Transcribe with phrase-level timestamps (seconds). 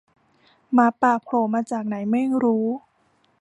[0.73, 2.65] หมาป่าโผล่มาจากไหนไม่รู้